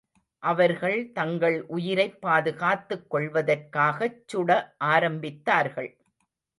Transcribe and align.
அவர்கள் 0.43 1.11
தங்கள் 1.11 1.65
உயிரைப் 1.67 2.21
பாதுகாத்துக் 2.21 3.09
கொள்வதற்காகச் 3.09 4.21
சுட 4.33 4.51
ஆரம்பித்தார்கள். 4.85 5.91